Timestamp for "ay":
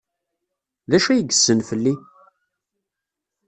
1.09-1.19